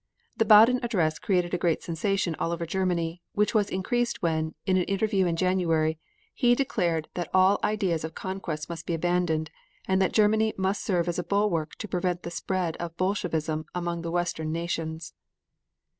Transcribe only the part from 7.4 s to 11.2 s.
ideas of conquest must be abandoned, and that Germany must serve as